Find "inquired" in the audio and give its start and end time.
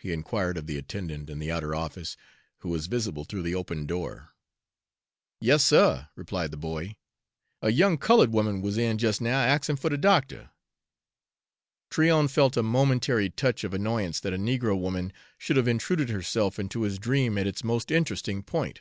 0.10-0.56